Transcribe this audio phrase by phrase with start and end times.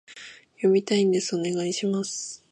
[0.55, 2.39] 読みたいんです、お願いします